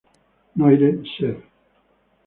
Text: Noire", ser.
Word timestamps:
Noire", 0.55 0.89
ser. 1.13 1.37